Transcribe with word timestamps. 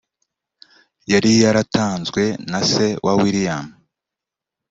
yari 1.11 1.31
yaratanzwe 1.43 2.23
na 2.51 2.59
se 2.71 2.87
wa 3.05 3.13
William 3.21 3.65